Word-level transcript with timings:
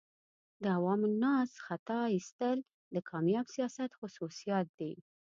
د 0.61 0.63
عوام 0.77 1.01
الناس 1.09 1.49
خطا 1.65 1.99
ایستل 2.15 2.57
د 2.95 2.97
کامیاب 3.09 3.45
سیاست 3.55 3.91
خصوصیات 3.99 4.67
دي. 4.79 4.93